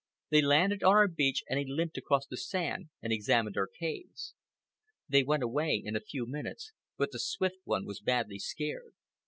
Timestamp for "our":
0.95-1.07, 3.55-3.67